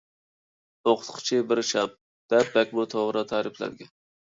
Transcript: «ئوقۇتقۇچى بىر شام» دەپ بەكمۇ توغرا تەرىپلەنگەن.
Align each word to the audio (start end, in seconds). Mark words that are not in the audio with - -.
«ئوقۇتقۇچى 0.87 1.39
بىر 1.53 1.63
شام» 1.75 1.95
دەپ 2.37 2.53
بەكمۇ 2.59 2.91
توغرا 2.99 3.27
تەرىپلەنگەن. 3.35 3.99